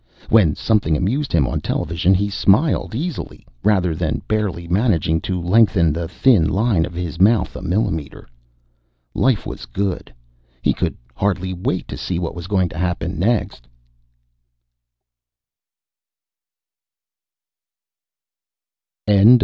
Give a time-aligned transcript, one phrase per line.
[0.29, 5.93] When something amused him on television, he smiled easily, rather than barely managing to lengthen
[5.93, 8.27] the thin line of his mouth a millimeter.
[9.13, 10.11] Life was good.
[10.63, 13.67] He could hardly wait to see what was going to happen next.